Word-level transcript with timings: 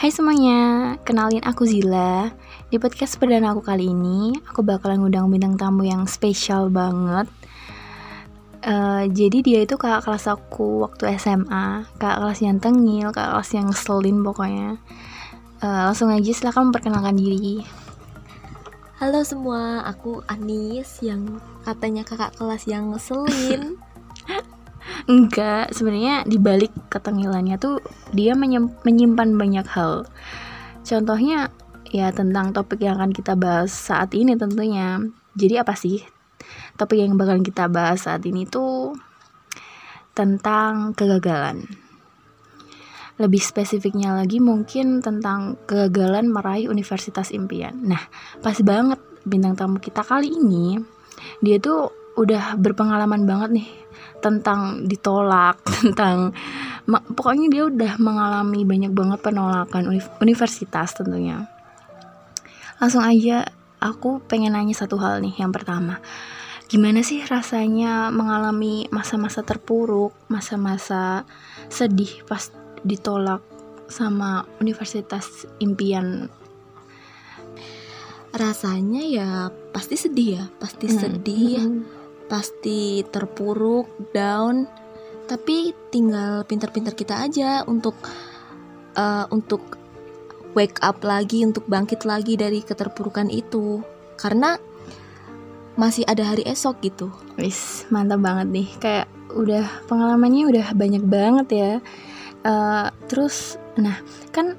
Hai 0.00 0.08
semuanya, 0.08 0.96
kenalin 1.04 1.44
aku 1.44 1.68
Zila. 1.68 2.32
Di 2.72 2.80
podcast 2.80 3.20
perdana 3.20 3.52
aku 3.52 3.60
kali 3.60 3.92
ini, 3.92 4.32
aku 4.48 4.64
bakalan 4.64 5.04
ngundang 5.04 5.28
bintang 5.28 5.60
tamu 5.60 5.84
yang 5.84 6.08
spesial 6.08 6.72
banget. 6.72 7.28
Uh, 8.64 9.04
jadi 9.12 9.44
dia 9.44 9.60
itu 9.68 9.76
kakak 9.76 10.08
kelas 10.08 10.24
aku 10.24 10.88
waktu 10.88 11.20
SMA, 11.20 11.84
kakak 12.00 12.16
kelas 12.16 12.40
yang 12.40 12.56
tengil, 12.56 13.12
kakak 13.12 13.28
kelas 13.28 13.50
yang 13.52 13.66
ngeselin 13.68 14.16
pokoknya. 14.24 14.80
Uh, 15.60 15.92
langsung 15.92 16.08
aja 16.08 16.32
silahkan 16.32 16.72
memperkenalkan 16.72 17.20
diri. 17.20 17.60
Halo 19.04 19.20
semua, 19.20 19.84
aku 19.84 20.24
Anis 20.32 21.04
yang 21.04 21.44
katanya 21.60 22.08
kakak 22.08 22.32
kelas 22.40 22.64
yang 22.64 22.88
ngeselin. 22.96 23.76
Enggak, 25.08 25.72
sebenarnya 25.74 26.22
di 26.28 26.38
balik 26.38 26.70
ketengilannya 26.92 27.56
tuh 27.56 27.80
dia 28.14 28.36
menyimpan 28.36 29.30
banyak 29.34 29.66
hal. 29.74 30.06
Contohnya 30.86 31.50
ya 31.90 32.14
tentang 32.14 32.54
topik 32.54 32.82
yang 32.82 32.98
akan 32.98 33.10
kita 33.10 33.34
bahas 33.34 33.74
saat 33.74 34.14
ini 34.14 34.38
tentunya. 34.38 35.02
Jadi 35.34 35.54
apa 35.58 35.74
sih 35.74 36.02
topik 36.78 36.98
yang 36.98 37.18
bakalan 37.18 37.44
kita 37.44 37.66
bahas 37.66 38.06
saat 38.06 38.24
ini 38.26 38.46
tuh 38.46 38.94
tentang 40.14 40.94
kegagalan. 40.94 41.66
Lebih 43.20 43.42
spesifiknya 43.44 44.16
lagi 44.16 44.40
mungkin 44.40 45.04
tentang 45.04 45.60
kegagalan 45.68 46.32
meraih 46.32 46.72
universitas 46.72 47.28
impian. 47.30 47.76
Nah, 47.84 48.00
pas 48.40 48.56
banget 48.64 48.96
bintang 49.28 49.52
tamu 49.52 49.76
kita 49.76 50.00
kali 50.00 50.32
ini 50.32 50.80
dia 51.44 51.60
tuh 51.60 51.92
udah 52.20 52.60
berpengalaman 52.60 53.24
banget 53.24 53.50
nih 53.56 53.68
tentang 54.20 54.84
ditolak, 54.84 55.56
tentang 55.80 56.36
pokoknya 57.16 57.48
dia 57.48 57.62
udah 57.64 57.92
mengalami 57.96 58.68
banyak 58.68 58.92
banget 58.92 59.18
penolakan 59.24 59.96
universitas 60.20 60.92
tentunya. 60.92 61.48
Langsung 62.76 63.00
aja 63.00 63.48
aku 63.80 64.20
pengen 64.28 64.52
nanya 64.52 64.76
satu 64.76 65.00
hal 65.00 65.24
nih 65.24 65.40
yang 65.40 65.52
pertama 65.52 66.04
gimana 66.70 67.02
sih 67.02 67.18
rasanya 67.26 68.14
mengalami 68.14 68.86
masa-masa 68.94 69.42
terpuruk, 69.42 70.14
masa-masa 70.30 71.26
sedih 71.66 72.22
pas 72.30 72.54
ditolak 72.86 73.42
sama 73.90 74.46
universitas 74.62 75.50
impian? 75.58 76.30
Rasanya 78.30 79.02
ya 79.02 79.28
pasti 79.74 79.98
sedih 79.98 80.28
ya, 80.38 80.44
pasti 80.62 80.86
hmm. 80.86 80.94
sedih 80.94 81.42
ya, 81.58 81.64
hmm. 81.66 81.99
Pasti 82.30 83.02
terpuruk, 83.02 83.90
down. 84.14 84.70
Tapi 85.26 85.74
tinggal 85.90 86.46
pintar-pintar 86.46 86.94
kita 86.94 87.26
aja 87.26 87.66
untuk 87.66 87.98
uh, 88.94 89.26
untuk 89.34 89.78
wake 90.54 90.78
up 90.82 91.02
lagi, 91.02 91.42
untuk 91.42 91.66
bangkit 91.66 92.06
lagi 92.06 92.38
dari 92.38 92.62
keterpurukan 92.62 93.26
itu. 93.28 93.82
Karena 94.14 94.54
masih 95.74 96.06
ada 96.06 96.22
hari 96.22 96.46
esok 96.46 96.78
gitu. 96.86 97.10
Wis, 97.34 97.90
mantap 97.90 98.22
banget 98.22 98.46
nih. 98.50 98.68
Kayak 98.78 99.06
udah 99.34 99.66
pengalamannya 99.90 100.46
udah 100.46 100.66
banyak 100.74 101.04
banget 101.06 101.48
ya. 101.50 101.72
Uh, 102.40 102.88
terus, 103.06 103.60
nah 103.76 104.00
kan 104.32 104.56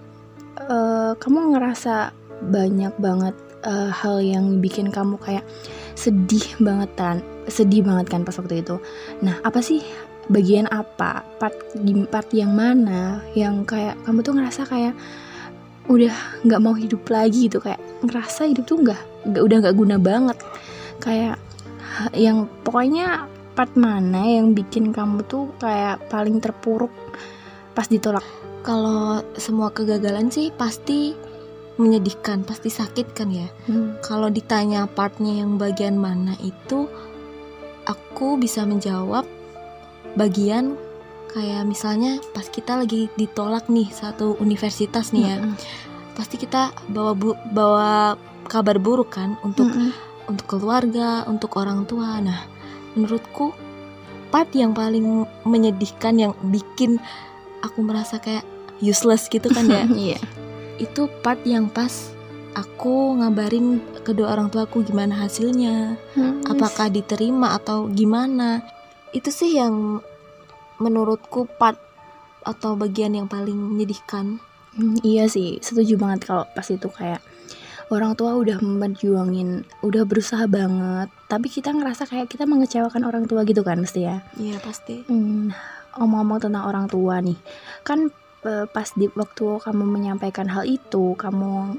uh, 0.69 1.17
kamu 1.17 1.57
ngerasa 1.57 2.13
banyak 2.41 2.93
banget 2.97 3.35
uh, 3.65 3.89
hal 3.93 4.21
yang 4.21 4.61
bikin 4.61 4.89
kamu 4.89 5.17
kayak 5.21 5.45
sedih 6.01 6.57
banget 6.57 6.89
kan, 6.97 7.17
sedih 7.45 7.85
banget 7.85 8.09
kan 8.09 8.25
pas 8.25 8.33
waktu 8.33 8.65
itu. 8.65 8.81
Nah, 9.21 9.37
apa 9.45 9.61
sih 9.61 9.85
bagian 10.33 10.65
apa, 10.73 11.21
part 11.37 11.53
di 11.77 11.93
part 12.09 12.25
yang 12.33 12.57
mana 12.57 13.21
yang 13.37 13.61
kayak 13.69 14.01
kamu 14.01 14.25
tuh 14.25 14.33
ngerasa 14.33 14.65
kayak 14.65 14.97
udah 15.85 16.13
nggak 16.41 16.61
mau 16.61 16.73
hidup 16.73 17.05
lagi 17.05 17.45
gitu? 17.45 17.61
Kayak 17.61 17.77
ngerasa 18.01 18.49
hidup 18.49 18.65
tuh 18.65 18.81
nggak 18.81 19.01
udah 19.29 19.57
nggak 19.61 19.77
guna 19.77 20.01
banget. 20.01 20.41
Kayak 20.97 21.37
yang 22.17 22.49
pokoknya 22.65 23.29
part 23.53 23.77
mana 23.77 24.25
yang 24.25 24.57
bikin 24.57 24.89
kamu 24.89 25.21
tuh 25.29 25.53
kayak 25.61 26.01
paling 26.09 26.41
terpuruk 26.41 26.93
pas 27.77 27.85
ditolak? 27.85 28.25
Kalau 28.65 29.21
semua 29.37 29.69
kegagalan 29.69 30.33
sih 30.33 30.49
pasti 30.53 31.13
menyedihkan 31.79 32.43
pasti 32.43 32.67
sakit 32.67 33.15
kan 33.15 33.31
ya 33.31 33.47
hmm. 33.67 34.03
kalau 34.03 34.27
ditanya 34.27 34.85
partnya 34.89 35.43
yang 35.43 35.55
bagian 35.55 35.95
mana 35.95 36.35
itu 36.43 36.91
aku 37.87 38.35
bisa 38.35 38.67
menjawab 38.67 39.23
bagian 40.19 40.75
kayak 41.31 41.63
misalnya 41.63 42.19
pas 42.35 42.43
kita 42.51 42.75
lagi 42.75 43.07
ditolak 43.15 43.71
nih 43.71 43.87
satu 43.87 44.35
universitas 44.43 45.15
nih 45.15 45.23
ya 45.31 45.37
hmm. 45.39 45.55
pasti 46.19 46.35
kita 46.35 46.75
bawa 46.91 47.15
bu 47.15 47.39
bawa 47.55 48.19
kabar 48.51 48.75
buruk 48.77 49.15
kan 49.15 49.39
untuk 49.47 49.71
hmm 49.71 50.11
untuk 50.31 50.47
keluarga, 50.47 51.27
untuk 51.27 51.51
orang 51.59 51.83
tua. 51.83 52.23
Nah, 52.23 52.47
menurutku 52.95 53.51
part 54.31 54.47
yang 54.55 54.71
paling 54.71 55.27
menyedihkan 55.43 56.15
yang 56.15 56.33
bikin 56.47 57.03
aku 57.59 57.83
merasa 57.83 58.17
kayak 58.23 58.47
useless 58.79 59.27
gitu 59.27 59.51
kan 59.51 59.67
ya. 59.67 59.83
Iya. 59.91 60.15
yeah. 60.15 60.21
Itu 60.81 61.05
part 61.21 61.45
yang 61.45 61.69
pas 61.69 62.09
aku 62.57 63.21
ngabarin 63.21 63.77
kedua 64.01 64.33
orang 64.33 64.49
tuaku 64.49 64.81
gimana 64.81 65.21
hasilnya, 65.21 65.95
hmm, 66.17 66.49
apakah 66.49 66.89
diterima 66.89 67.53
atau 67.53 67.85
gimana. 67.85 68.65
Itu 69.13 69.29
sih 69.29 69.61
yang 69.61 70.01
menurutku 70.81 71.45
part 71.45 71.77
atau 72.41 72.73
bagian 72.73 73.13
yang 73.13 73.29
paling 73.29 73.53
menyedihkan. 73.53 74.41
Hmm, 74.73 74.97
iya 75.05 75.29
sih, 75.29 75.61
setuju 75.61 76.01
banget 76.01 76.25
kalau 76.25 76.49
pas 76.57 76.65
itu 76.65 76.89
kayak 76.89 77.21
orang 77.91 78.15
tua 78.15 78.39
udah 78.39 78.57
memperjuangin 78.63 79.67
udah 79.83 80.03
berusaha 80.07 80.47
banget 80.47 81.11
tapi 81.27 81.51
kita 81.51 81.75
ngerasa 81.75 82.07
kayak 82.07 82.31
kita 82.31 82.47
mengecewakan 82.47 83.03
orang 83.03 83.27
tua 83.27 83.43
gitu 83.43 83.67
kan 83.67 83.83
mesti 83.83 84.07
ya 84.07 84.23
iya 84.39 84.57
pasti 84.63 85.03
hmm, 85.03 85.51
omong-omong 85.99 86.39
tentang 86.39 86.63
orang 86.63 86.87
tua 86.87 87.19
nih 87.19 87.35
kan 87.83 88.07
pas 88.41 88.89
di 88.97 89.05
waktu 89.13 89.45
kamu 89.61 89.85
menyampaikan 89.85 90.49
hal 90.49 90.65
itu 90.65 91.13
kamu 91.13 91.77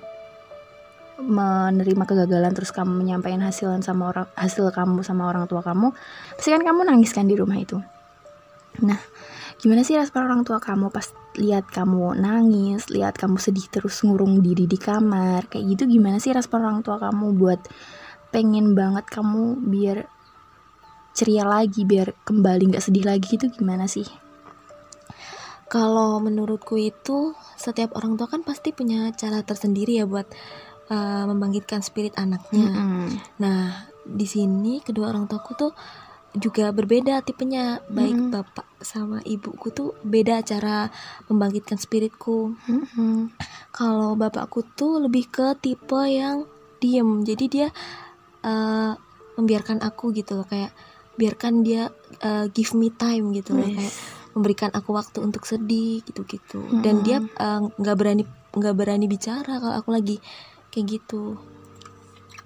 menerima 1.22 2.04
kegagalan 2.06 2.54
terus 2.54 2.70
kamu 2.74 3.02
menyampaikan 3.02 3.42
hasilan 3.42 3.82
sama 3.82 4.10
orang 4.10 4.28
hasil 4.34 4.70
kamu 4.74 5.06
sama 5.06 5.30
orang 5.30 5.46
tua 5.46 5.62
kamu 5.62 5.94
pasti 6.34 6.50
kan 6.50 6.62
kamu 6.62 6.86
nangis 6.86 7.10
kan 7.14 7.26
di 7.26 7.34
rumah 7.34 7.58
itu. 7.58 7.78
Nah 8.82 8.98
gimana 9.62 9.86
sih 9.86 9.94
respon 9.94 10.26
orang 10.26 10.42
tua 10.42 10.58
kamu 10.58 10.90
pas 10.90 11.10
lihat 11.38 11.70
kamu 11.70 12.18
nangis 12.18 12.90
lihat 12.90 13.14
kamu 13.14 13.38
sedih 13.38 13.66
terus 13.70 14.02
ngurung 14.06 14.42
diri 14.42 14.70
di 14.70 14.78
kamar? 14.78 15.50
Kayak 15.50 15.78
gitu 15.78 15.98
gimana 15.98 16.22
sih 16.22 16.30
respon 16.30 16.62
orang 16.62 16.82
tua 16.86 16.98
kamu 17.02 17.34
buat 17.38 17.60
pengen 18.30 18.78
banget 18.78 19.06
kamu 19.10 19.58
biar 19.66 20.06
ceria 21.12 21.44
lagi 21.44 21.84
biar 21.84 22.14
kembali 22.22 22.70
nggak 22.70 22.84
sedih 22.86 23.06
lagi? 23.06 23.34
Itu 23.34 23.50
gimana 23.50 23.90
sih 23.90 24.21
kalau 25.72 26.20
menurutku 26.20 26.76
itu 26.76 27.32
setiap 27.56 27.96
orang 27.96 28.20
tua 28.20 28.28
kan 28.28 28.44
pasti 28.44 28.76
punya 28.76 29.08
cara 29.16 29.40
tersendiri 29.40 29.96
ya 29.96 30.04
buat 30.04 30.28
uh, 30.92 31.24
membangkitkan 31.32 31.80
spirit 31.80 32.12
anaknya. 32.20 32.68
Mm 32.68 32.76
-hmm. 32.76 33.08
Nah, 33.40 33.88
di 34.04 34.28
sini 34.28 34.84
kedua 34.84 35.08
orang 35.08 35.24
tuaku 35.24 35.52
tuh 35.56 35.72
juga 36.32 36.72
berbeda 36.72 37.20
tipenya 37.20 37.84
baik 37.92 38.16
hmm. 38.16 38.30
bapak 38.32 38.64
sama 38.80 39.20
ibuku 39.20 39.68
tuh 39.68 39.92
beda 40.00 40.40
cara 40.40 40.88
membangkitkan 41.28 41.76
spiritku 41.76 42.56
hmm. 42.56 43.36
kalau 43.68 44.16
bapakku 44.16 44.64
tuh 44.72 44.96
lebih 45.04 45.28
ke 45.28 45.52
tipe 45.60 46.00
yang 46.08 46.48
diem 46.80 47.20
jadi 47.20 47.44
dia 47.52 47.68
uh, 48.48 48.96
membiarkan 49.36 49.84
aku 49.84 50.16
gitu 50.16 50.40
loh 50.40 50.48
kayak 50.48 50.72
biarkan 51.20 51.60
dia 51.60 51.92
uh, 52.24 52.48
give 52.48 52.72
me 52.80 52.88
time 52.88 53.36
gitu 53.36 53.52
loh 53.52 53.68
kayak 53.68 53.92
memberikan 54.32 54.70
aku 54.72 54.96
waktu 54.96 55.20
untuk 55.20 55.44
sedih 55.44 56.00
gitu-gitu 56.04 56.60
hmm. 56.60 56.82
dan 56.82 56.94
dia 57.04 57.18
eh, 57.20 57.60
nggak 57.62 57.96
uh, 57.96 57.98
berani 57.98 58.24
nggak 58.52 58.74
berani 58.76 59.06
bicara 59.08 59.60
kalau 59.60 59.74
aku 59.76 59.90
lagi 59.92 60.16
kayak 60.72 61.00
gitu 61.00 61.36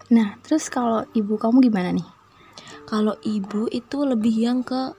nah 0.06 0.38
terus 0.42 0.70
kalau 0.70 1.02
ibu 1.14 1.34
kamu 1.34 1.66
gimana 1.66 1.90
nih 1.90 2.06
kalau 2.86 3.18
ibu 3.26 3.66
itu 3.70 4.06
lebih 4.06 4.34
yang 4.34 4.62
ke 4.62 4.94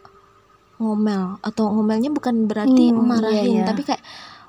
ngomel 0.77 1.39
atau 1.41 1.73
ngomelnya 1.73 2.11
bukan 2.13 2.45
berarti 2.45 2.93
hmm, 2.93 3.01
marahin 3.01 3.43
iya, 3.43 3.63
iya. 3.63 3.65
tapi 3.65 3.81
kayak 3.87 4.03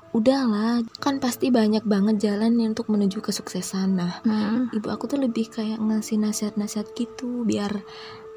udahlah 0.09 0.81
kan 0.97 1.21
pasti 1.21 1.53
banyak 1.53 1.85
banget 1.85 2.29
jalan 2.29 2.57
untuk 2.65 2.89
menuju 2.89 3.21
kesuksesan 3.21 3.89
nah 3.97 4.19
hmm. 4.25 4.73
ibu 4.73 4.87
aku 4.89 5.05
tuh 5.09 5.21
lebih 5.21 5.49
kayak 5.49 5.79
ngasih 5.79 6.17
nasihat-nasihat 6.21 6.91
gitu 6.97 7.45
biar 7.45 7.71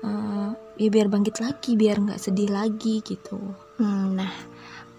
uh, 0.05 0.53
ya 0.77 0.89
biar 0.89 1.09
bangkit 1.09 1.41
lagi 1.41 1.75
biar 1.77 2.01
nggak 2.01 2.21
sedih 2.21 2.53
lagi 2.53 3.01
gitu 3.01 3.41
hmm, 3.79 4.07
nah 4.17 4.33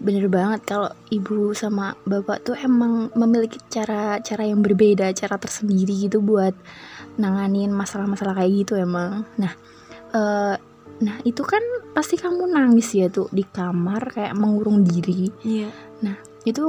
bener 0.02 0.26
banget 0.26 0.66
kalau 0.66 0.90
ibu 1.08 1.54
sama 1.54 1.94
bapak 2.04 2.42
tuh 2.42 2.56
emang 2.58 3.14
memiliki 3.14 3.56
cara 3.70 4.18
cara 4.20 4.42
yang 4.44 4.60
berbeda 4.60 5.14
cara 5.14 5.38
tersendiri 5.38 6.10
gitu 6.10 6.18
buat 6.18 6.52
nanganin 7.16 7.70
masalah-masalah 7.70 8.34
kayak 8.34 8.52
gitu 8.66 8.74
emang. 8.76 9.22
Nah 9.38 9.52
uh, 10.12 10.54
nah 11.02 11.16
itu 11.26 11.42
kan 11.46 11.62
pasti 11.94 12.18
kamu 12.18 12.50
nangis 12.50 12.90
ya 12.94 13.06
tuh 13.10 13.30
di 13.30 13.46
kamar 13.46 14.10
kayak 14.12 14.34
mengurung 14.34 14.82
diri. 14.82 15.30
Iya. 15.46 15.70
Nah 16.02 16.18
itu 16.42 16.62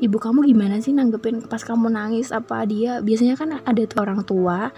ibu 0.00 0.16
kamu 0.16 0.48
gimana 0.48 0.80
sih 0.80 0.96
nanggepin 0.96 1.44
pas 1.46 1.60
kamu 1.60 1.92
nangis? 1.92 2.32
Apa 2.32 2.64
dia 2.64 3.04
biasanya 3.04 3.36
kan 3.36 3.60
ada 3.60 3.82
tuh 3.84 4.00
orang 4.00 4.24
tua 4.24 4.72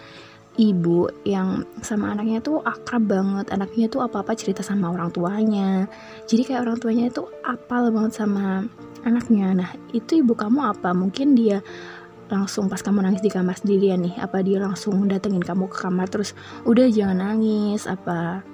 ibu 0.61 1.09
yang 1.25 1.65
sama 1.81 2.13
anaknya 2.13 2.45
tuh 2.45 2.61
akrab 2.61 3.09
banget. 3.09 3.49
Anaknya 3.53 3.89
tuh 3.89 4.05
apa-apa 4.05 4.37
cerita 4.37 4.61
sama 4.61 4.93
orang 4.93 5.09
tuanya. 5.09 5.89
Jadi 6.29 6.43
kayak 6.45 6.69
orang 6.69 6.79
tuanya 6.81 7.05
itu 7.09 7.25
apal 7.45 7.89
banget 7.89 8.13
sama 8.21 8.67
anaknya. 9.05 9.57
Nah 9.57 9.71
itu 9.97 10.21
ibu 10.21 10.37
kamu 10.37 10.61
apa? 10.77 10.93
Mungkin 10.93 11.35
dia 11.37 11.65
langsung 12.29 12.69
pas 12.69 12.81
kamu 12.81 13.05
nangis 13.05 13.21
di 13.21 13.29
kamar 13.29 13.61
sendirian 13.61 14.01
nih 14.01 14.17
apa 14.17 14.41
dia 14.41 14.57
langsung 14.57 15.05
datengin 15.05 15.45
kamu 15.45 15.69
ke 15.69 15.85
kamar 15.85 16.09
terus 16.09 16.33
udah 16.65 16.89
jangan 16.89 17.21
nangis 17.21 17.85
apa? 17.89 18.45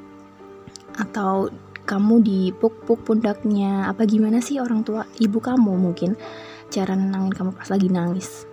Atau 0.98 1.50
kamu 1.86 2.20
dipuk-puk 2.20 3.06
pundaknya? 3.06 3.86
Apa 3.86 4.06
gimana 4.06 4.42
sih 4.42 4.58
orang 4.58 4.82
tua 4.82 5.06
ibu 5.22 5.38
kamu 5.38 5.78
mungkin 5.78 6.18
cara 6.68 6.92
nenangin 6.92 7.32
kamu 7.32 7.50
pas 7.56 7.68
lagi 7.72 7.88
nangis 7.88 8.47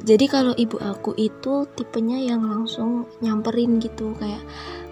jadi 0.00 0.24
kalau 0.28 0.52
ibu 0.56 0.80
aku 0.80 1.12
itu 1.20 1.68
tipenya 1.76 2.16
yang 2.16 2.44
langsung 2.44 3.04
nyamperin 3.20 3.80
gitu 3.80 4.16
kayak 4.16 4.40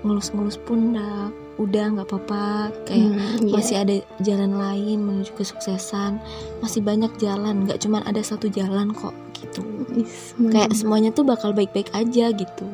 ngelus-ngelus 0.04 0.60
pundak 0.62 1.32
udah 1.58 1.90
nggak 1.90 2.06
apa-apa 2.06 2.70
kayak 2.86 3.18
hmm, 3.18 3.50
yeah. 3.50 3.54
masih 3.58 3.76
ada 3.82 3.96
jalan 4.22 4.54
lain 4.54 5.02
menuju 5.02 5.34
kesuksesan 5.34 6.22
masih 6.62 6.86
banyak 6.86 7.10
jalan 7.18 7.66
nggak 7.66 7.82
cuma 7.82 7.98
ada 8.06 8.22
satu 8.22 8.46
jalan 8.46 8.94
kok 8.94 9.16
gitu. 9.38 9.62
Is, 9.98 10.34
kayak 10.38 10.74
semuanya 10.74 11.10
tuh 11.14 11.26
bakal 11.26 11.54
baik-baik 11.54 11.90
aja 11.94 12.30
gitu. 12.30 12.66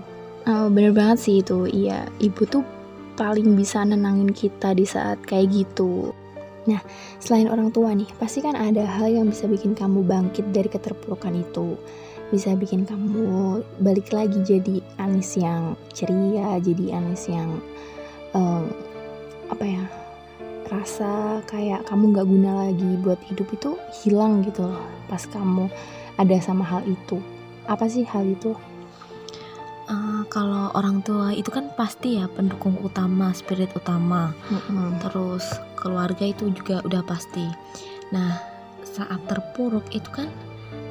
Oh, 0.45 0.69
bener 0.69 0.93
banget 0.93 1.19
sih 1.25 1.37
itu 1.41 1.65
iya. 1.69 2.09
Ibu 2.21 2.43
tuh 2.49 2.65
paling 3.17 3.57
bisa 3.57 3.81
nenangin 3.85 4.33
kita 4.33 4.77
di 4.77 4.85
saat 4.85 5.21
kayak 5.25 5.53
gitu. 5.53 6.13
Nah, 6.65 6.81
selain 7.21 7.49
orang 7.53 7.69
tua 7.73 7.93
nih, 7.93 8.09
pasti 8.17 8.41
kan 8.41 8.57
ada 8.57 8.89
hal 8.89 9.13
yang 9.13 9.29
bisa 9.29 9.45
bikin 9.45 9.77
kamu 9.77 10.01
bangkit 10.05 10.49
dari 10.53 10.69
keterpurukan 10.69 11.37
itu 11.37 11.77
bisa 12.32 12.56
bikin 12.56 12.88
kamu 12.88 13.61
balik 13.85 14.09
lagi 14.12 14.41
jadi 14.41 14.81
Anis 14.97 15.37
yang 15.37 15.76
ceria 15.93 16.56
jadi 16.62 17.00
Anis 17.00 17.29
yang 17.29 17.61
um, 18.32 18.71
apa 19.53 19.65
ya 19.65 19.85
rasa 20.73 21.44
kayak 21.44 21.85
kamu 21.85 22.17
nggak 22.17 22.29
guna 22.29 22.50
lagi 22.69 22.91
buat 23.05 23.21
hidup 23.29 23.49
itu 23.53 23.76
hilang 24.03 24.41
gitu 24.43 24.65
loh 24.65 24.81
pas 25.06 25.21
kamu 25.29 25.69
ada 26.19 26.37
sama 26.38 26.62
hal 26.62 26.82
itu. 26.87 27.19
Apa 27.67 27.88
sih 27.91 28.06
hal 28.06 28.26
itu? 28.29 28.55
Uh, 29.85 30.25
kalau 30.32 30.73
orang 30.73 31.05
tua 31.05 31.37
itu 31.37 31.53
kan 31.53 31.69
pasti 31.76 32.17
ya 32.17 32.25
pendukung 32.31 32.79
utama 32.81 33.35
spirit 33.37 33.69
utama. 33.76 34.32
Mm-hmm. 34.49 34.91
terus 35.05 35.44
keluarga 35.76 36.25
itu 36.25 36.49
juga 36.55 36.81
udah 36.87 37.03
pasti. 37.05 37.44
Nah 38.15 38.41
saat 38.85 39.21
terpuruk 39.29 39.85
itu 39.93 40.09
kan 40.09 40.31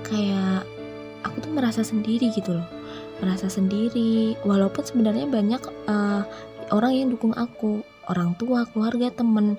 kayak 0.05 0.67
aku 1.23 1.43
tuh 1.43 1.51
merasa 1.55 1.81
sendiri 1.81 2.29
gitu 2.35 2.53
loh. 2.55 2.67
Merasa 3.23 3.47
sendiri 3.47 4.35
walaupun 4.43 4.83
sebenarnya 4.83 5.25
banyak 5.25 5.61
uh, 5.87 6.23
orang 6.69 6.93
yang 6.93 7.07
dukung 7.11 7.33
aku 7.33 7.81
orang 8.11 8.35
tua 8.35 8.67
keluarga 8.69 9.09
temen. 9.09 9.57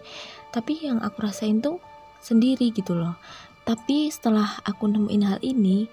Tapi 0.52 0.86
yang 0.86 1.00
aku 1.00 1.24
rasain 1.24 1.58
tuh 1.64 1.80
sendiri 2.20 2.70
gitu 2.70 2.94
loh. 2.94 3.16
Tapi 3.64 4.12
setelah 4.12 4.60
aku 4.62 4.88
nemuin 4.88 5.24
hal 5.24 5.40
ini 5.40 5.88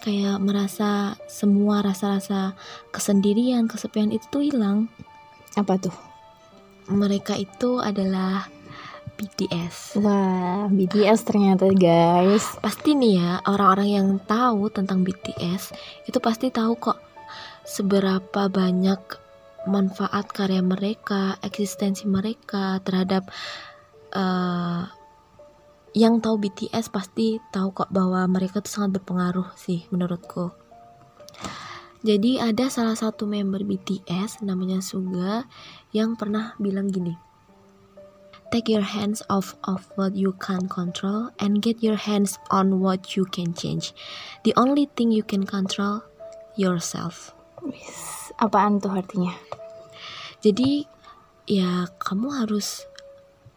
kayak 0.00 0.40
merasa 0.40 1.20
semua 1.28 1.84
rasa-rasa 1.84 2.56
kesendirian 2.88 3.68
kesepian 3.68 4.10
itu 4.10 4.24
tuh 4.32 4.42
hilang. 4.44 4.88
Apa 5.54 5.76
tuh? 5.76 5.94
Mereka 6.88 7.36
itu 7.36 7.78
adalah 7.78 8.48
BTS. 9.20 10.00
Wah, 10.00 10.64
BTS 10.72 11.28
ternyata 11.28 11.68
guys. 11.76 12.56
Pasti 12.64 12.96
nih 12.96 13.20
ya, 13.20 13.30
orang-orang 13.44 13.88
yang 13.92 14.08
tahu 14.24 14.72
tentang 14.72 15.04
BTS 15.04 15.76
itu 16.08 16.18
pasti 16.24 16.48
tahu 16.48 16.80
kok 16.80 16.96
seberapa 17.68 18.48
banyak 18.48 19.00
manfaat 19.68 20.24
karya 20.32 20.64
mereka, 20.64 21.36
eksistensi 21.44 22.08
mereka 22.08 22.80
terhadap 22.80 23.28
uh, 24.16 24.88
yang 25.92 26.24
tahu 26.24 26.40
BTS 26.40 26.88
pasti 26.88 27.36
tahu 27.52 27.76
kok 27.76 27.92
bahwa 27.92 28.24
mereka 28.24 28.64
tuh 28.64 28.72
sangat 28.72 29.04
berpengaruh 29.04 29.52
sih 29.60 29.84
menurutku. 29.92 30.48
Jadi 32.00 32.40
ada 32.40 32.72
salah 32.72 32.96
satu 32.96 33.28
member 33.28 33.60
BTS 33.68 34.40
namanya 34.40 34.80
Suga 34.80 35.44
yang 35.92 36.16
pernah 36.16 36.56
bilang 36.56 36.88
gini 36.88 37.29
Take 38.50 38.66
your 38.66 38.82
hands 38.82 39.22
off 39.30 39.54
of 39.62 39.86
what 39.94 40.18
you 40.18 40.34
can't 40.42 40.66
control 40.66 41.30
and 41.38 41.62
get 41.62 41.86
your 41.86 41.94
hands 41.94 42.34
on 42.50 42.82
what 42.82 43.14
you 43.14 43.22
can 43.22 43.54
change. 43.54 43.94
The 44.42 44.50
only 44.58 44.90
thing 44.90 45.14
you 45.14 45.22
can 45.22 45.46
control 45.46 46.02
yourself. 46.58 47.30
Apaan 48.42 48.82
tuh 48.82 48.90
artinya? 48.90 49.38
Jadi 50.42 50.82
ya 51.46 51.86
kamu 52.02 52.42
harus 52.42 52.90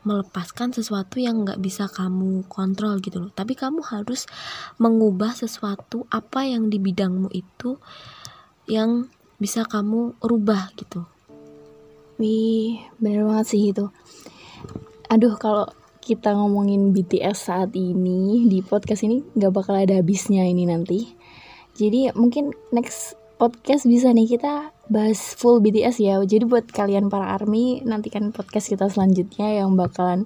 melepaskan 0.05 0.77
sesuatu 0.77 1.17
yang 1.17 1.41
nggak 1.41 1.57
bisa 1.57 1.89
kamu 1.89 2.45
kontrol 2.45 3.01
gitu 3.01 3.17
loh. 3.17 3.31
Tapi 3.33 3.57
kamu 3.57 3.81
harus 3.81 4.29
mengubah 4.77 5.33
sesuatu 5.33 6.05
apa 6.13 6.45
yang 6.45 6.69
di 6.69 6.77
bidangmu 6.77 7.33
itu 7.33 7.81
yang 8.69 9.09
bisa 9.41 9.65
kamu 9.65 10.21
rubah 10.21 10.69
gitu. 10.77 11.09
Wih, 12.21 12.77
bener 13.01 13.25
banget 13.25 13.57
sih 13.57 13.73
itu 13.73 13.89
aduh 15.13 15.37
kalau 15.37 15.69
kita 16.01 16.33
ngomongin 16.33 16.89
BTS 16.89 17.53
saat 17.53 17.77
ini 17.77 18.49
di 18.49 18.65
podcast 18.65 19.05
ini 19.05 19.21
nggak 19.37 19.53
bakal 19.53 19.77
ada 19.77 20.01
habisnya 20.01 20.41
ini 20.41 20.65
nanti. 20.65 21.13
Jadi 21.77 22.09
mungkin 22.17 22.49
next 22.73 23.13
podcast 23.37 23.85
bisa 23.85 24.09
nih 24.09 24.35
kita 24.35 24.73
bahas 24.89 25.37
full 25.37 25.61
BTS 25.61 26.01
ya. 26.01 26.17
Jadi 26.25 26.49
buat 26.49 26.65
kalian 26.65 27.13
para 27.13 27.29
army 27.29 27.85
nantikan 27.85 28.33
podcast 28.33 28.73
kita 28.73 28.89
selanjutnya 28.89 29.63
yang 29.63 29.77
bakalan 29.77 30.25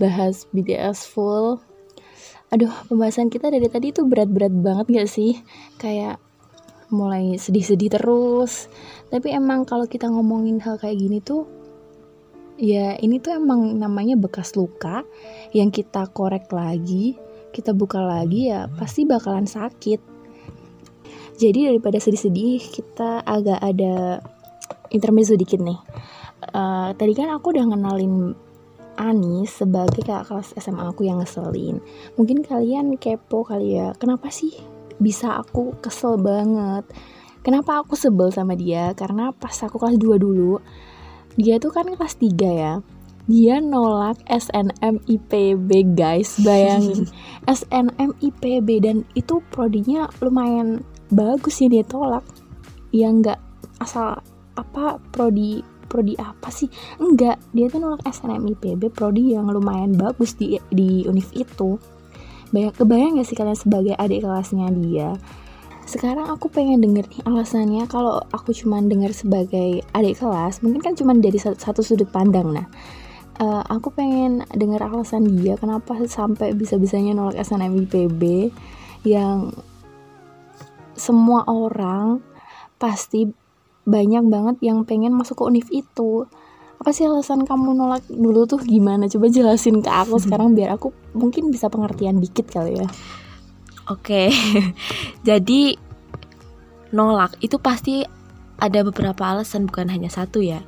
bahas 0.00 0.48
BTS 0.56 1.04
full. 1.04 1.60
Aduh 2.48 2.72
pembahasan 2.88 3.28
kita 3.28 3.52
dari 3.52 3.68
tadi 3.68 3.92
tuh 3.92 4.08
berat-berat 4.08 4.56
banget 4.56 4.86
gak 4.88 5.08
sih? 5.12 5.36
Kayak 5.76 6.16
mulai 6.88 7.36
sedih-sedih 7.36 7.92
terus. 7.92 8.72
Tapi 9.12 9.36
emang 9.36 9.68
kalau 9.68 9.84
kita 9.84 10.08
ngomongin 10.08 10.58
hal 10.64 10.80
kayak 10.80 10.96
gini 10.96 11.20
tuh 11.20 11.63
ya 12.54 12.94
ini 12.98 13.18
tuh 13.18 13.38
emang 13.38 13.78
namanya 13.78 14.14
bekas 14.14 14.54
luka 14.54 15.02
yang 15.50 15.74
kita 15.74 16.06
korek 16.10 16.50
lagi 16.54 17.18
kita 17.54 17.70
buka 17.70 18.02
lagi 18.02 18.50
ya 18.50 18.66
pasti 18.66 19.06
bakalan 19.06 19.46
sakit. 19.46 20.02
Jadi 21.38 21.70
daripada 21.70 22.02
sedih-sedih 22.02 22.58
kita 22.74 23.22
agak 23.22 23.62
ada 23.62 24.18
intermezzo 24.90 25.38
dikit 25.38 25.62
nih. 25.62 25.78
Uh, 26.50 26.90
tadi 26.98 27.14
kan 27.14 27.30
aku 27.30 27.54
udah 27.54 27.70
ngenalin 27.70 28.34
Anis 28.94 29.58
sebagai 29.58 30.06
kakak 30.06 30.30
kelas 30.30 30.54
SMA 30.58 30.82
aku 30.90 31.06
yang 31.06 31.22
ngeselin. 31.22 31.82
Mungkin 32.18 32.46
kalian 32.46 32.94
kepo 32.98 33.46
kali 33.46 33.78
ya 33.78 33.94
kenapa 33.98 34.30
sih 34.30 34.54
bisa 34.98 35.38
aku 35.38 35.78
kesel 35.78 36.18
banget? 36.18 36.86
Kenapa 37.42 37.82
aku 37.82 37.98
sebel 37.98 38.30
sama 38.30 38.54
dia? 38.54 38.94
Karena 38.94 39.34
pas 39.34 39.54
aku 39.62 39.78
kelas 39.78 39.98
2 39.98 40.16
dulu 40.22 40.62
dia 41.34 41.58
tuh 41.58 41.74
kan 41.74 41.86
kelas 41.86 42.18
3 42.18 42.34
ya. 42.54 42.74
Dia 43.24 43.56
nolak 43.56 44.20
SNM 44.28 45.00
IPB 45.08 45.96
guys. 45.96 46.36
Bayangin. 46.44 47.08
SNM 47.48 48.12
IPB 48.20 48.68
dan 48.84 49.08
itu 49.16 49.40
prodinya 49.48 50.12
lumayan 50.20 50.84
bagus 51.08 51.64
sih 51.64 51.72
dia 51.72 51.82
tolak. 51.82 52.24
Ya 52.92 53.08
nggak 53.08 53.40
asal 53.80 54.20
apa 54.54 55.00
prodi 55.10 55.64
prodi 55.88 56.14
apa 56.20 56.52
sih? 56.52 56.68
Enggak 57.00 57.40
dia 57.56 57.72
tuh 57.72 57.80
nolak 57.80 58.04
SNM 58.04 58.44
IPB 58.54 58.92
prodi 58.92 59.32
yang 59.32 59.48
lumayan 59.48 59.96
bagus 59.96 60.36
di 60.36 60.60
di 60.68 61.08
univ 61.08 61.32
itu. 61.32 61.80
Banyak 62.54 62.78
kebayang 62.78 63.18
gak 63.18 63.26
sih 63.26 63.34
kalian 63.34 63.58
sebagai 63.58 63.98
adik 63.98 64.22
kelasnya 64.22 64.70
dia 64.78 65.18
sekarang 65.84 66.32
aku 66.32 66.48
pengen 66.48 66.80
denger 66.80 67.04
nih 67.12 67.22
alasannya 67.28 67.84
kalau 67.84 68.16
aku 68.32 68.56
cuma 68.56 68.80
denger 68.80 69.12
sebagai 69.12 69.84
adik 69.92 70.16
kelas 70.16 70.64
mungkin 70.64 70.80
kan 70.80 70.96
cuma 70.96 71.12
dari 71.12 71.36
satu 71.36 71.84
sudut 71.84 72.08
pandang. 72.08 72.56
Nah 72.56 72.66
uh, 73.40 73.62
aku 73.68 73.92
pengen 73.92 74.48
denger 74.52 74.80
alasan 74.80 75.28
dia 75.28 75.60
kenapa 75.60 75.96
sampai 76.08 76.56
bisa-bisanya 76.56 77.12
nolak 77.12 77.36
SNMIPB 77.36 78.52
yang 79.04 79.52
semua 80.96 81.44
orang 81.44 82.24
pasti 82.80 83.28
banyak 83.84 84.24
banget 84.32 84.56
yang 84.64 84.88
pengen 84.88 85.12
masuk 85.12 85.44
ke 85.44 85.44
univ 85.44 85.66
itu. 85.68 86.24
Apa 86.80 86.90
sih 86.96 87.04
alasan 87.04 87.44
kamu 87.44 87.76
nolak 87.76 88.04
dulu 88.08 88.48
tuh 88.48 88.60
gimana? 88.64 89.04
Coba 89.12 89.28
jelasin 89.28 89.84
ke 89.84 89.90
aku 89.92 90.16
sekarang 90.24 90.56
biar 90.56 90.80
aku 90.80 90.96
mungkin 91.12 91.52
bisa 91.52 91.68
pengertian 91.68 92.24
dikit 92.24 92.48
kali 92.48 92.80
ya 92.80 92.88
Oke, 93.90 94.32
jadi 95.28 95.76
nolak 96.94 97.36
itu 97.44 97.60
pasti 97.60 98.06
ada 98.56 98.80
beberapa 98.86 99.20
alasan 99.34 99.68
bukan 99.68 99.92
hanya 99.92 100.08
satu 100.08 100.40
ya. 100.40 100.64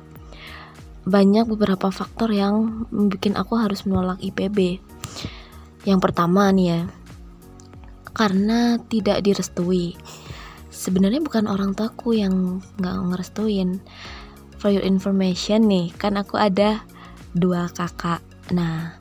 Banyak 1.07 1.47
beberapa 1.47 1.87
faktor 1.89 2.35
yang 2.35 2.85
bikin 2.91 3.39
aku 3.39 3.57
harus 3.57 3.87
menolak 3.87 4.19
IPB. 4.19 4.83
Yang 5.87 5.99
pertama 6.03 6.51
nih 6.51 6.67
ya, 6.67 6.81
karena 8.17 8.81
tidak 8.89 9.21
direstui 9.21 9.93
sebenarnya 10.77 11.21
bukan 11.25 11.45
orang 11.45 11.77
tuaku 11.77 12.17
yang 12.17 12.61
nggak 12.77 12.97
ngerestuin 13.13 13.81
for 14.61 14.69
your 14.69 14.85
information 14.85 15.65
nih 15.65 15.89
kan 15.97 16.17
aku 16.17 16.37
ada 16.37 16.85
dua 17.33 17.69
kakak 17.73 18.21
nah 18.53 18.97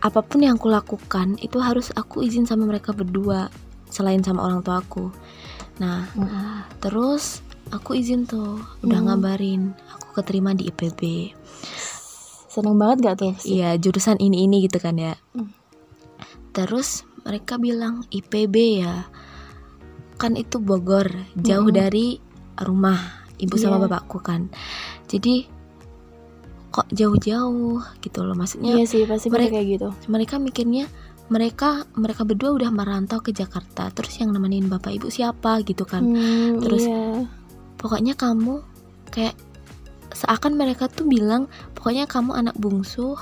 apa 0.00 0.24
pun 0.24 0.40
yang 0.40 0.56
aku 0.56 0.72
lakukan 0.72 1.36
itu 1.44 1.60
harus 1.60 1.92
aku 1.92 2.24
izin 2.24 2.48
sama 2.48 2.64
mereka 2.64 2.96
berdua 2.96 3.52
selain 3.92 4.24
sama 4.24 4.48
orang 4.48 4.64
tua 4.64 4.80
aku 4.80 5.12
nah 5.76 6.08
mm. 6.16 6.80
terus 6.80 7.44
aku 7.72 7.96
izin 7.96 8.24
tuh 8.24 8.60
udah 8.80 8.98
mm. 9.00 9.06
ngabarin 9.06 9.62
aku 9.92 10.20
keterima 10.20 10.56
di 10.56 10.72
IPB 10.72 11.32
seneng 12.50 12.80
banget 12.80 12.98
gak 13.04 13.16
tuh 13.20 13.34
iya 13.44 13.76
jurusan 13.76 14.16
ini 14.18 14.48
ini 14.48 14.64
gitu 14.64 14.80
kan 14.80 14.96
ya 14.96 15.14
mm. 15.36 15.48
terus 16.56 17.04
mereka 17.24 17.60
bilang 17.60 18.08
IPB 18.08 18.56
ya 18.80 19.04
kan 20.16 20.36
itu 20.36 20.60
Bogor 20.60 21.08
jauh 21.36 21.68
mm. 21.68 21.76
dari 21.76 22.16
rumah 22.60 23.24
ibu 23.40 23.56
yeah. 23.56 23.62
sama 23.68 23.76
iya. 23.80 23.82
bapakku 23.88 24.18
kan 24.20 24.48
jadi 25.08 25.59
kok 26.70 26.86
jauh-jauh 26.94 27.82
gitu 28.00 28.18
loh. 28.22 28.34
Maksudnya 28.38 28.78
iya 28.78 28.84
sih 28.86 29.04
pasti 29.04 29.28
mereka 29.28 29.58
kayak 29.58 29.66
gitu. 29.68 29.88
mereka 30.06 30.34
mikirnya 30.38 30.86
mereka 31.30 31.86
mereka 31.94 32.26
berdua 32.26 32.50
udah 32.58 32.70
merantau 32.74 33.22
ke 33.22 33.30
Jakarta 33.30 33.86
terus 33.94 34.18
yang 34.18 34.34
nemenin 34.34 34.66
bapak 34.66 34.98
ibu 34.98 35.06
siapa 35.10 35.62
gitu 35.62 35.86
kan. 35.86 36.02
Hmm, 36.02 36.58
terus 36.58 36.86
iya. 36.86 37.26
pokoknya 37.78 38.18
kamu 38.18 38.62
kayak 39.14 39.38
seakan 40.10 40.58
mereka 40.58 40.90
tuh 40.90 41.06
bilang 41.06 41.46
pokoknya 41.78 42.10
kamu 42.10 42.34
anak 42.34 42.58
bungsu 42.58 43.14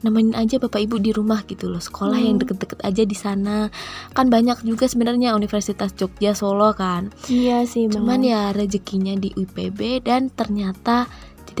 nemenin 0.00 0.32
aja 0.32 0.56
bapak 0.56 0.88
ibu 0.88 0.96
di 0.96 1.10
rumah 1.12 1.44
gitu 1.44 1.68
loh. 1.68 1.82
Sekolah 1.82 2.16
hmm. 2.16 2.26
yang 2.26 2.36
deket-deket 2.40 2.80
aja 2.86 3.02
di 3.04 3.16
sana. 3.16 3.68
Kan 4.16 4.32
banyak 4.32 4.64
juga 4.64 4.88
sebenarnya 4.88 5.36
Universitas 5.36 5.92
Jogja 5.92 6.32
Solo 6.32 6.72
kan. 6.72 7.12
Iya 7.28 7.68
sih 7.68 7.90
cuman 7.90 8.24
ya 8.24 8.54
rezekinya 8.56 9.12
di 9.18 9.34
UPB 9.36 10.06
dan 10.06 10.32
ternyata 10.32 11.04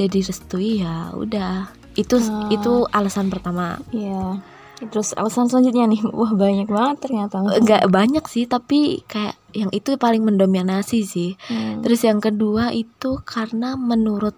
tidak 0.00 0.16
direstui 0.16 0.80
ya 0.80 1.12
udah. 1.12 1.68
Itu 1.92 2.16
uh, 2.16 2.48
itu 2.48 2.88
alasan 2.88 3.28
pertama. 3.28 3.76
Iya. 3.92 4.40
Terus 4.88 5.12
alasan 5.12 5.52
selanjutnya 5.52 5.84
nih. 5.84 6.00
Wah 6.08 6.32
banyak 6.32 6.72
banget 6.72 6.96
ternyata. 7.04 7.44
Nggak 7.44 7.84
banyak 7.92 8.24
sih 8.24 8.48
tapi 8.48 9.04
kayak 9.04 9.36
yang 9.52 9.68
itu 9.76 10.00
paling 10.00 10.24
mendominasi 10.24 11.04
sih. 11.04 11.30
Hmm. 11.52 11.84
terus 11.84 12.00
yang 12.00 12.16
kedua 12.16 12.72
itu 12.72 13.20
karena 13.28 13.76
menurut 13.76 14.32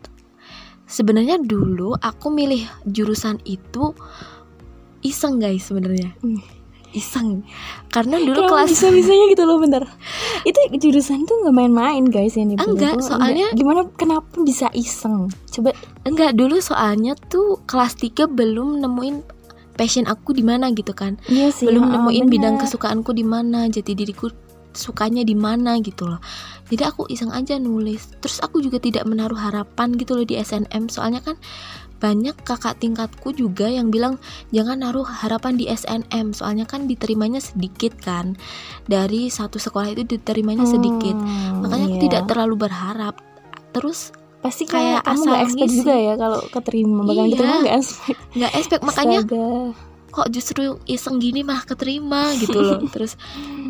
sebenarnya 0.91 1.39
dulu 1.39 1.95
aku 1.95 2.35
milih 2.35 2.67
jurusan 2.83 3.39
itu 3.47 3.95
iseng 5.07 5.39
guys 5.39 5.71
sebenarnya. 5.71 6.11
Hmm. 6.19 6.43
Iseng. 6.93 7.45
Karena 7.93 8.21
dulu 8.21 8.47
Kenapa 8.47 8.65
kelas 8.65 8.69
bisa 8.73 8.87
bisanya 8.93 9.25
gitu 9.33 9.43
loh 9.45 9.59
bentar. 9.61 9.85
Itu 10.49 10.61
jurusan 10.79 11.29
tuh 11.29 11.45
nggak 11.45 11.55
main-main 11.55 12.05
guys 12.09 12.37
yang 12.37 12.55
enggak 12.57 13.01
soalnya 13.03 13.51
enggak. 13.53 13.59
gimana 13.59 13.81
kenapa 13.97 14.33
bisa 14.45 14.69
iseng? 14.73 15.33
Coba 15.53 15.77
enggak 16.05 16.37
dulu 16.37 16.61
soalnya 16.61 17.17
tuh 17.29 17.61
kelas 17.69 17.99
3 18.01 18.29
belum 18.29 18.81
nemuin 18.81 19.43
passion 19.75 20.05
aku 20.07 20.37
di 20.37 20.45
mana 20.45 20.71
gitu 20.73 20.93
kan. 20.93 21.17
Iya 21.29 21.51
sih, 21.51 21.67
belum 21.67 21.91
nemuin 21.91 22.29
bener. 22.29 22.33
bidang 22.33 22.55
kesukaanku 22.61 23.11
di 23.17 23.25
mana 23.25 23.67
jadi 23.73 23.97
diriku 23.97 24.29
sukanya 24.73 25.21
di 25.25 25.37
mana 25.37 25.77
gitu 25.85 26.09
loh. 26.09 26.21
Jadi 26.73 26.83
aku 26.89 27.05
iseng 27.13 27.33
aja 27.33 27.61
nulis. 27.61 28.09
Terus 28.21 28.41
aku 28.41 28.65
juga 28.65 28.81
tidak 28.81 29.05
menaruh 29.05 29.37
harapan 29.37 29.93
gitu 29.97 30.17
loh 30.17 30.25
di 30.25 30.41
SNM 30.41 30.89
soalnya 30.89 31.21
kan 31.21 31.37
banyak 32.03 32.35
kakak 32.43 32.83
tingkatku 32.83 33.31
juga 33.31 33.71
yang 33.71 33.95
bilang 33.95 34.19
jangan 34.51 34.83
naruh 34.83 35.07
harapan 35.07 35.55
di 35.55 35.71
SNM 35.71 36.35
soalnya 36.35 36.67
kan 36.67 36.91
diterimanya 36.91 37.39
sedikit 37.39 37.95
kan. 38.03 38.35
Dari 38.91 39.31
satu 39.31 39.63
sekolah 39.63 39.95
itu 39.95 40.03
diterimanya 40.03 40.67
sedikit. 40.67 41.15
Hmm, 41.15 41.63
makanya 41.63 41.87
iya. 41.87 41.95
aku 41.95 42.05
tidak 42.11 42.23
terlalu 42.27 42.55
berharap. 42.67 43.15
Terus 43.71 44.11
pasti 44.43 44.67
kayak, 44.67 45.07
kayak 45.07 45.15
asal 45.15 45.31
gak 45.31 45.43
expect 45.47 45.71
juga 45.71 45.95
ya 45.95 46.15
kalau 46.19 46.41
keterima 46.51 47.01
bahkan 47.07 47.27
iya, 47.31 47.31
keterima 47.39 47.57
gak 47.63 47.77
expect. 47.79 48.19
Nggak 48.35 48.53
expect 48.59 48.83
makanya 48.83 49.19
kok 50.13 50.29
justru 50.29 50.77
iseng 50.85 51.17
gini 51.23 51.41
mah 51.47 51.63
keterima 51.63 52.35
gitu 52.43 52.59
loh. 52.59 52.83
Terus 52.95 53.15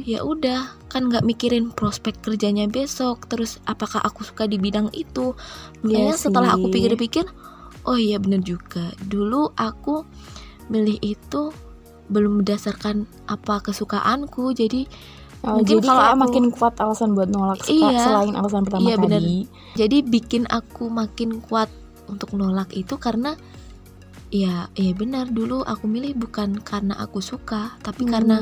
ya 0.09 0.25
udah 0.25 0.75
kan 0.91 1.07
nggak 1.07 1.23
mikirin 1.23 1.71
prospek 1.71 2.19
kerjanya 2.19 2.67
besok 2.67 3.31
terus 3.31 3.62
apakah 3.71 4.03
aku 4.03 4.27
suka 4.27 4.51
di 4.51 4.59
bidang 4.59 4.91
itu. 4.97 5.37
Makanya 5.87 6.17
iya 6.17 6.19
setelah 6.19 6.57
aku 6.57 6.73
pikir-pikir 6.73 7.29
oh 7.89 7.99
iya 7.99 8.19
bener 8.23 8.43
juga 8.43 8.93
dulu 9.07 9.51
aku 9.59 10.07
milih 10.71 10.99
itu 11.03 11.51
belum 12.11 12.45
berdasarkan 12.45 13.09
apa 13.31 13.62
kesukaanku 13.65 14.53
jadi 14.53 14.85
Oh, 15.43 15.59
mungkin 15.59 15.83
jadi 15.83 15.91
kalau 15.91 16.05
aku, 16.07 16.19
makin 16.23 16.45
kuat 16.55 16.75
alasan 16.79 17.19
buat 17.19 17.27
nolak 17.27 17.67
iya, 17.67 17.99
selain 17.99 18.39
alasan 18.39 18.62
pertama 18.62 18.87
iya, 18.87 18.95
tadi. 18.95 19.11
Bener. 19.11 19.23
Jadi 19.75 19.99
bikin 20.07 20.47
aku 20.47 20.87
makin 20.87 21.43
kuat 21.43 21.67
untuk 22.07 22.31
nolak 22.39 22.71
itu 22.79 22.95
karena 22.95 23.35
Iya, 24.33 24.73
iya 24.81 24.97
benar. 24.97 25.29
Dulu 25.29 25.61
aku 25.61 25.85
milih 25.85 26.17
bukan 26.17 26.57
karena 26.65 26.97
aku 26.97 27.21
suka, 27.21 27.77
tapi 27.85 28.09
hmm. 28.09 28.12
karena 28.17 28.37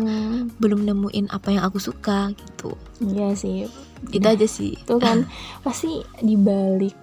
belum 0.63 0.87
nemuin 0.87 1.35
apa 1.35 1.51
yang 1.51 1.67
aku 1.67 1.83
suka 1.83 2.31
gitu. 2.31 2.79
Iya 3.03 3.35
sih. 3.35 3.67
Itu 4.15 4.23
nah, 4.23 4.39
aja 4.39 4.47
sih. 4.47 4.79
Itu 4.79 5.03
kan 5.03 5.27
pasti 5.67 5.99
dibalik 6.23 6.95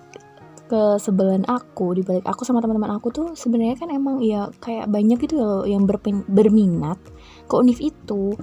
kesebelan 0.67 1.43
aku, 1.47 1.95
dibalik 1.97 2.23
aku 2.27 2.43
sama 2.43 2.59
teman-teman 2.59 2.95
aku 2.99 3.09
tuh 3.09 3.27
sebenarnya 3.33 3.79
kan 3.79 3.89
emang 3.91 4.19
ya 4.19 4.51
kayak 4.59 4.91
banyak 4.91 5.17
gitu 5.23 5.39
loh 5.39 5.63
yang 5.63 5.87
berminat 6.27 6.99
ke 7.47 7.53
univ 7.55 7.79
itu 7.79 8.35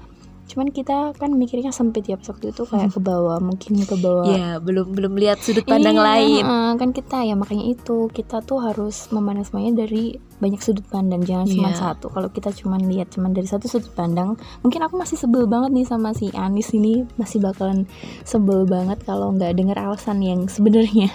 cuman 0.45 0.69
kita 0.69 1.17
kan 1.17 1.33
mikirnya 1.33 1.73
sempit 1.73 2.05
ya 2.05 2.21
waktu 2.21 2.53
itu 2.53 2.69
kayak 2.69 2.93
ke 2.93 3.01
bawah 3.01 3.41
mungkin 3.41 3.81
ke 3.81 3.97
bawah 3.97 4.29
ya 4.29 4.61
belum 4.61 4.93
belum 4.93 5.17
lihat 5.17 5.41
sudut 5.41 5.65
pandang 5.65 5.97
iya, 5.97 6.05
lain 6.05 6.45
kan 6.77 6.91
kita 6.93 7.25
ya 7.25 7.33
makanya 7.33 7.73
itu 7.73 8.13
kita 8.13 8.45
tuh 8.45 8.61
harus 8.61 9.09
memandang 9.09 9.49
semuanya 9.49 9.89
dari 9.89 10.21
banyak 10.45 10.61
sudut 10.61 10.85
pandang 10.93 11.25
jangan 11.25 11.49
yeah. 11.49 11.55
cuma 11.57 11.71
iya. 11.73 11.81
satu 11.81 12.07
kalau 12.13 12.29
kita 12.29 12.53
cuma 12.53 12.77
lihat 12.77 13.09
cuma 13.09 13.33
dari 13.33 13.49
satu 13.49 13.73
sudut 13.73 13.89
pandang 13.97 14.37
mungkin 14.61 14.85
aku 14.85 15.01
masih 15.01 15.17
sebel 15.17 15.49
banget 15.49 15.73
nih 15.73 15.87
sama 15.89 16.13
si 16.13 16.29
Anis 16.37 16.77
ini 16.77 17.09
masih 17.17 17.41
bakalan 17.41 17.89
sebel 18.29 18.69
banget 18.69 19.01
kalau 19.09 19.33
nggak 19.33 19.57
dengar 19.57 19.81
alasan 19.81 20.21
yang 20.21 20.45
sebenarnya 20.45 21.09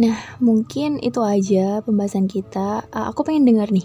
Nah, 0.00 0.16
mungkin 0.40 0.96
itu 1.04 1.20
aja 1.20 1.84
pembahasan 1.84 2.24
kita. 2.24 2.88
Uh, 2.88 3.12
aku 3.12 3.20
pengen 3.20 3.44
dengar 3.44 3.68
nih, 3.68 3.84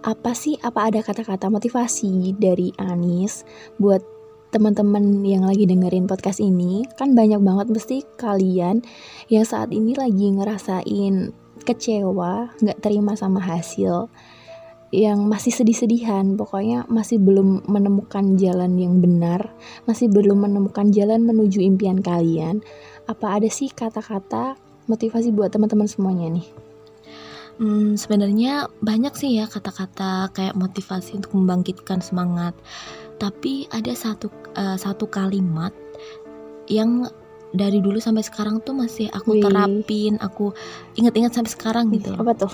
apa 0.00 0.32
sih 0.32 0.56
apa 0.64 0.88
ada 0.88 1.04
kata-kata 1.04 1.52
motivasi 1.52 2.32
dari 2.40 2.72
Anis 2.80 3.44
buat 3.76 4.00
teman-teman 4.56 5.20
yang 5.20 5.44
lagi 5.44 5.68
dengerin 5.68 6.08
podcast 6.08 6.40
ini? 6.40 6.88
Kan 6.96 7.12
banyak 7.12 7.44
banget 7.44 7.68
mesti 7.68 8.08
kalian 8.16 8.80
yang 9.28 9.44
saat 9.44 9.68
ini 9.68 9.92
lagi 9.92 10.32
ngerasain 10.32 11.36
kecewa 11.60 12.56
nggak 12.56 12.80
terima 12.80 13.12
sama 13.12 13.44
hasil 13.44 14.08
yang 14.96 15.28
masih 15.28 15.52
sedih-sedihan. 15.52 16.40
Pokoknya 16.40 16.88
masih 16.88 17.20
belum 17.20 17.68
menemukan 17.68 18.40
jalan 18.40 18.80
yang 18.80 19.04
benar 19.04 19.52
masih 19.84 20.08
belum 20.08 20.40
menemukan 20.40 20.88
jalan 20.88 21.20
menuju 21.20 21.60
impian 21.60 22.00
kalian. 22.00 22.64
Apa 23.04 23.36
ada 23.36 23.52
sih 23.52 23.68
kata-kata 23.68 24.69
motivasi 24.90 25.30
buat 25.30 25.54
teman-teman 25.54 25.86
semuanya 25.86 26.26
nih 26.34 26.46
Hmm, 27.60 27.92
sebenarnya 27.92 28.72
banyak 28.80 29.12
sih 29.20 29.36
ya 29.36 29.44
kata-kata 29.44 30.32
kayak 30.32 30.56
motivasi 30.56 31.20
untuk 31.20 31.36
membangkitkan 31.36 32.00
semangat. 32.00 32.56
Tapi 33.20 33.68
ada 33.68 33.92
satu 33.92 34.32
uh, 34.56 34.80
satu 34.80 35.04
kalimat 35.12 35.68
yang 36.72 37.04
dari 37.52 37.84
dulu 37.84 38.00
sampai 38.00 38.24
sekarang 38.24 38.64
tuh 38.64 38.72
masih 38.72 39.12
aku 39.12 39.36
Wih. 39.36 39.44
terapin, 39.44 40.16
aku 40.24 40.56
ingat-ingat 40.96 41.36
sampai 41.36 41.52
sekarang 41.52 41.92
gitu. 41.92 42.16
Apa 42.16 42.32
tuh? 42.32 42.52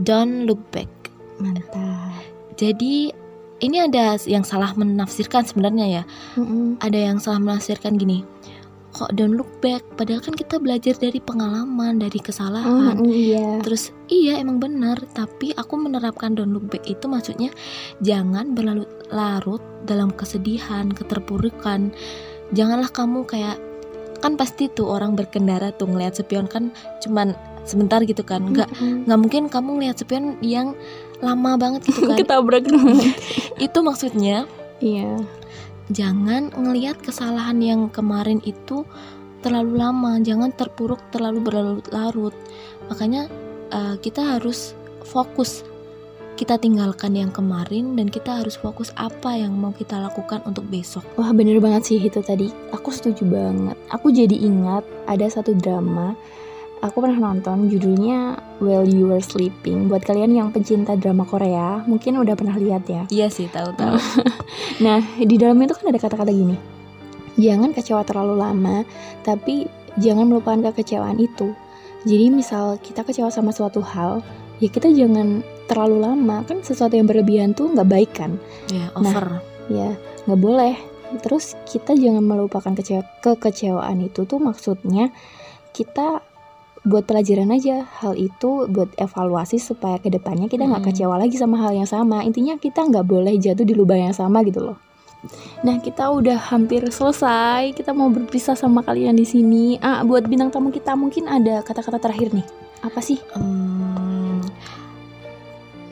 Don't 0.00 0.48
look 0.48 0.64
back. 0.72 0.88
Mantap. 1.36 2.24
Jadi 2.56 3.12
ini 3.60 3.76
ada 3.84 4.16
yang 4.24 4.48
salah 4.48 4.72
menafsirkan 4.72 5.44
sebenarnya 5.44 6.00
ya. 6.00 6.02
Mm 6.40 6.44
-hmm. 6.48 6.64
Ada 6.80 6.98
yang 7.12 7.18
salah 7.20 7.36
menafsirkan 7.36 8.00
gini 8.00 8.24
kok 8.94 9.10
don't 9.18 9.34
look 9.34 9.50
back? 9.58 9.82
Padahal 9.98 10.22
kan 10.22 10.38
kita 10.38 10.62
belajar 10.62 10.94
dari 10.94 11.18
pengalaman 11.18 11.98
dari 11.98 12.22
kesalahan. 12.22 12.94
Mm, 12.94 13.10
iya. 13.10 13.48
terus 13.60 13.90
iya 14.06 14.38
emang 14.38 14.62
benar. 14.62 15.02
Tapi 15.10 15.50
aku 15.58 15.74
menerapkan 15.74 16.38
don't 16.38 16.54
look 16.54 16.70
back 16.70 16.86
itu 16.86 17.10
maksudnya 17.10 17.50
jangan 17.98 18.54
berlarut-larut 18.54 19.60
dalam 19.82 20.14
kesedihan 20.14 20.94
keterpurukan. 20.94 21.90
Janganlah 22.54 22.94
kamu 22.94 23.26
kayak 23.26 23.58
kan 24.22 24.38
pasti 24.40 24.72
tuh 24.72 24.88
orang 24.88 25.18
berkendara 25.18 25.74
tuh 25.74 25.90
ngeliat 25.90 26.16
spion 26.16 26.48
kan 26.48 26.70
cuman 27.02 27.34
sebentar 27.66 27.98
gitu 28.06 28.22
kan. 28.22 28.46
Nggak 28.46 28.70
mm-hmm. 28.70 29.10
nggak 29.10 29.18
mungkin 29.18 29.42
kamu 29.50 29.82
ngeliat 29.82 29.98
spion 29.98 30.38
yang 30.38 30.78
lama 31.18 31.58
banget 31.58 31.90
gitu 31.90 32.06
kan. 32.14 32.16
Ketabrak 32.22 32.64
itu 33.66 33.78
maksudnya 33.82 34.46
iya 34.78 35.18
jangan 35.92 36.52
ngelihat 36.54 37.00
kesalahan 37.00 37.60
yang 37.60 37.80
kemarin 37.92 38.40
itu 38.44 38.88
terlalu 39.44 39.76
lama 39.76 40.16
jangan 40.24 40.54
terpuruk 40.56 41.00
terlalu 41.12 41.44
berlarut-larut 41.44 42.32
makanya 42.88 43.28
uh, 43.72 43.96
kita 44.00 44.36
harus 44.36 44.72
fokus 45.04 45.64
kita 46.34 46.58
tinggalkan 46.58 47.14
yang 47.14 47.30
kemarin 47.30 47.94
dan 47.94 48.10
kita 48.10 48.42
harus 48.42 48.58
fokus 48.58 48.90
apa 48.98 49.38
yang 49.38 49.54
mau 49.54 49.70
kita 49.70 50.02
lakukan 50.02 50.42
untuk 50.42 50.66
besok. 50.66 51.06
Wah 51.14 51.30
bener 51.30 51.62
banget 51.62 51.94
sih 51.94 51.98
itu 52.02 52.18
tadi. 52.26 52.50
Aku 52.74 52.90
setuju 52.90 53.22
banget. 53.22 53.78
Aku 53.94 54.10
jadi 54.10 54.34
ingat 54.34 54.82
ada 55.06 55.30
satu 55.30 55.54
drama. 55.54 56.18
Aku 56.84 57.00
pernah 57.00 57.32
nonton 57.32 57.72
judulnya 57.72 58.36
While 58.60 58.84
You 58.84 59.08
Were 59.08 59.24
Sleeping. 59.24 59.88
Buat 59.88 60.04
kalian 60.04 60.36
yang 60.36 60.52
pencinta 60.52 60.92
drama 61.00 61.24
Korea, 61.24 61.80
mungkin 61.88 62.20
udah 62.20 62.36
pernah 62.36 62.60
lihat 62.60 62.84
ya. 62.84 63.08
Iya 63.08 63.32
sih, 63.32 63.48
tahu-tahu. 63.48 63.96
nah, 64.84 65.00
di 65.16 65.40
dalam 65.40 65.56
itu 65.64 65.72
kan 65.72 65.88
ada 65.88 65.96
kata-kata 65.96 66.28
gini. 66.28 66.60
Jangan 67.40 67.72
kecewa 67.72 68.04
terlalu 68.04 68.36
lama, 68.36 68.84
tapi 69.24 69.64
jangan 69.96 70.28
melupakan 70.28 70.60
kekecewaan 70.76 71.16
itu. 71.16 71.56
Jadi 72.04 72.28
misal 72.28 72.76
kita 72.76 73.00
kecewa 73.00 73.32
sama 73.32 73.48
suatu 73.56 73.80
hal, 73.80 74.20
ya 74.60 74.68
kita 74.68 74.92
jangan 74.92 75.40
terlalu 75.64 76.04
lama 76.04 76.44
kan 76.44 76.60
sesuatu 76.60 77.00
yang 77.00 77.08
berlebihan 77.08 77.56
tuh 77.56 77.72
nggak 77.72 77.88
baik 77.88 78.12
kan 78.12 78.36
ya 78.68 78.92
over 78.92 79.40
nah, 79.40 79.42
ya 79.72 79.88
nggak 80.28 80.40
boleh 80.40 80.76
terus 81.24 81.56
kita 81.64 81.96
jangan 81.96 82.20
melupakan 82.20 82.76
kecewa 82.76 83.00
kekecewaan 83.24 84.04
itu 84.04 84.28
tuh 84.28 84.36
maksudnya 84.36 85.08
kita 85.72 86.20
buat 86.84 87.08
pelajaran 87.08 87.50
aja. 87.50 87.88
Hal 88.00 88.14
itu 88.14 88.68
buat 88.68 88.92
evaluasi 89.00 89.56
supaya 89.56 89.96
ke 89.98 90.12
depannya 90.12 90.46
kita 90.46 90.68
nggak 90.68 90.84
hmm. 90.84 90.90
kecewa 90.92 91.16
lagi 91.16 91.36
sama 91.40 91.58
hal 91.58 91.72
yang 91.72 91.88
sama. 91.88 92.20
Intinya 92.22 92.60
kita 92.60 92.84
nggak 92.84 93.04
boleh 93.08 93.34
jatuh 93.40 93.64
di 93.64 93.72
lubang 93.72 94.04
yang 94.04 94.16
sama 94.16 94.44
gitu 94.44 94.60
loh. 94.60 94.78
Nah 95.64 95.80
kita 95.80 96.12
udah 96.12 96.36
hampir 96.36 96.84
selesai. 96.92 97.72
Kita 97.72 97.96
mau 97.96 98.12
berpisah 98.12 98.52
sama 98.52 98.84
kalian 98.84 99.16
di 99.16 99.24
sini. 99.24 99.80
Ah 99.80 100.04
buat 100.04 100.28
bintang 100.28 100.52
tamu 100.52 100.68
kita 100.68 100.92
mungkin 100.92 101.24
ada 101.26 101.64
kata-kata 101.64 101.96
terakhir 101.96 102.36
nih. 102.36 102.46
Apa 102.84 103.00
sih? 103.00 103.16
Hmm, 103.32 104.44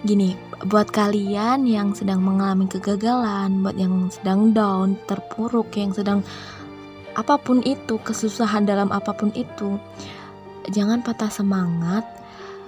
gini 0.04 0.36
buat 0.66 0.90
kalian 0.90 1.66
yang 1.66 1.94
sedang 1.94 2.22
mengalami 2.22 2.66
kegagalan 2.70 3.62
buat 3.66 3.74
yang 3.74 4.10
sedang 4.10 4.50
down 4.54 4.98
terpuruk 5.10 5.74
yang 5.74 5.94
sedang 5.94 6.26
apa 7.14 7.38
pun 7.38 7.62
itu 7.62 7.98
kesusahan 8.02 8.66
dalam 8.66 8.90
apa 8.90 9.14
pun 9.14 9.30
itu 9.34 9.78
jangan 10.70 11.02
patah 11.02 11.32
semangat 11.32 12.06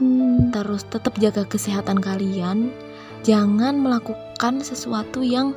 hmm. 0.03 0.51
terus 0.51 0.83
tetap 0.89 1.15
jaga 1.23 1.47
kesehatan 1.47 2.03
kalian 2.03 2.75
jangan 3.23 3.79
melakukan 3.79 4.61
sesuatu 4.61 5.23
yang 5.23 5.55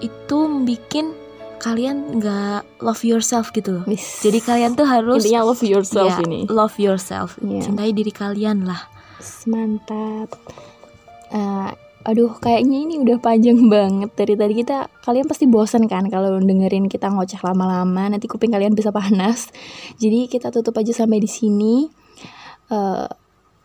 itu 0.00 0.38
bikin 0.64 1.12
kalian 1.60 2.16
nggak 2.16 2.64
love 2.80 3.04
yourself 3.04 3.52
gitu 3.52 3.76
loh. 3.80 3.84
Yes. 3.84 4.24
Jadi 4.24 4.40
kalian 4.40 4.72
tuh 4.72 4.88
harus 4.88 5.20
intinya 5.20 5.44
love 5.44 5.60
yourself 5.60 6.16
ya, 6.16 6.24
ini. 6.24 6.48
Love 6.48 6.76
yourself. 6.80 7.36
Yeah. 7.44 7.60
Cintai 7.60 7.92
diri 7.92 8.08
kalian 8.08 8.64
lah. 8.64 8.88
Mantap. 9.44 10.32
Uh, 11.28 11.70
aduh 12.00 12.32
kayaknya 12.40 12.88
ini 12.88 12.94
udah 13.00 13.20
panjang 13.20 13.60
banget 13.74 14.10
dari 14.16 14.34
tadi 14.36 14.54
kita 14.56 14.88
kalian 15.04 15.26
pasti 15.28 15.44
bosan 15.44 15.84
kan 15.84 16.08
kalau 16.08 16.40
dengerin 16.40 16.88
kita 16.88 17.12
ngoceh 17.12 17.40
lama-lama 17.44 18.08
nanti 18.08 18.24
kuping 18.24 18.52
kalian 18.52 18.72
bisa 18.72 18.88
panas 18.88 19.52
jadi 20.00 20.28
kita 20.28 20.48
tutup 20.48 20.76
aja 20.80 20.96
sampai 20.96 21.20
di 21.20 21.28
sini 21.28 21.88
uh, 22.72 23.04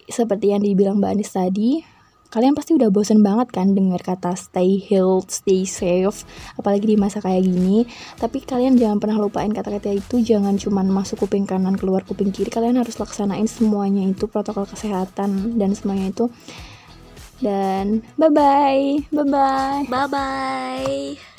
seperti 0.06 0.52
yang 0.52 0.62
dibilang 0.62 1.00
Mbak 1.00 1.12
Anis 1.16 1.32
tadi 1.32 1.96
kalian 2.36 2.52
pasti 2.52 2.76
udah 2.76 2.92
bosen 2.92 3.24
banget 3.24 3.48
kan 3.56 3.72
dengar 3.72 4.04
kata 4.04 4.36
stay 4.36 4.76
healthy, 4.84 5.64
stay 5.64 5.64
safe, 5.64 6.28
apalagi 6.60 6.84
di 6.84 7.00
masa 7.00 7.24
kayak 7.24 7.48
gini. 7.48 7.88
Tapi 8.20 8.44
kalian 8.44 8.76
jangan 8.76 9.00
pernah 9.00 9.24
lupain 9.24 9.48
kata-kata 9.56 9.96
itu, 9.96 10.20
jangan 10.20 10.60
cuman 10.60 10.92
masuk 10.92 11.24
kuping 11.24 11.48
kanan 11.48 11.80
keluar 11.80 12.04
kuping 12.04 12.36
kiri. 12.36 12.52
Kalian 12.52 12.76
harus 12.76 13.00
laksanain 13.00 13.48
semuanya 13.48 14.04
itu 14.04 14.28
protokol 14.28 14.68
kesehatan 14.68 15.56
dan 15.56 15.72
semuanya 15.80 16.12
itu. 16.12 16.28
Dan 17.46 18.02
bye 18.18 18.34
bye, 18.34 19.06
bye 19.14 19.22
bye, 19.30 19.86
bye 19.86 20.08
bye. 20.10 21.35